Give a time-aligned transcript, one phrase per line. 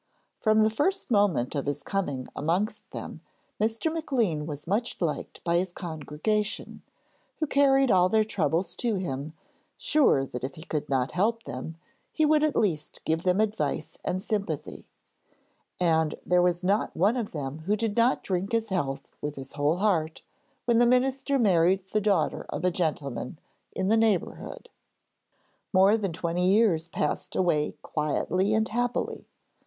[0.35, 3.21] From the first moment of his coming amongst them
[3.61, 3.93] Mr.
[3.93, 6.81] Maclean was much liked by his congregation,
[7.39, 9.33] who carried all their troubles to him,
[9.77, 11.77] sure that if he could not help them,
[12.11, 14.87] he would at least give them advice and sympathy,
[15.79, 19.53] and there was not one of them who did not drink his health with his
[19.53, 20.23] whole heart
[20.65, 23.37] when the minister married the daughter of a gentleman
[23.71, 24.67] in the neighbourhood.
[25.71, 29.27] More than twenty years passed away quietly and happily.